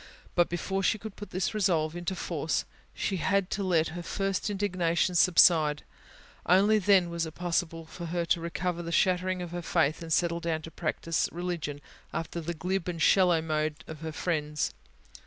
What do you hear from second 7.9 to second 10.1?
her to recover the shattering of her faith,